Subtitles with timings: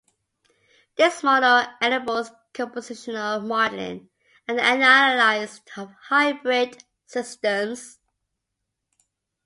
[0.95, 4.09] This model enables compositional modeling
[4.47, 7.99] and analysis of hybrid systems.